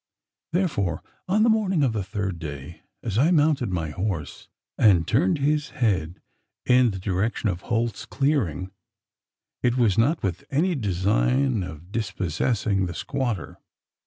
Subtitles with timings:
[0.51, 5.37] Therefore, on the morning of the third day, as I mounted my horse, and turned
[5.37, 6.19] his head
[6.65, 8.71] in the direction of Holt's clearing,
[9.61, 13.59] it was not with any design of dispossessing the squatter.